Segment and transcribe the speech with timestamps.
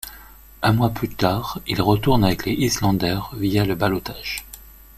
[0.63, 4.43] Un mois plus tard, il retourne avec les Islanders via le ballotage.